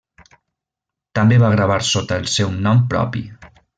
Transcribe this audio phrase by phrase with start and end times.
[1.19, 3.23] També va gravar sota el seu nom propi.